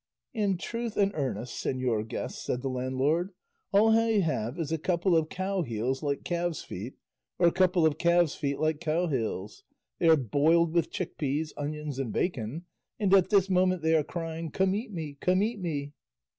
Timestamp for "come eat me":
14.49-15.17, 15.21-15.93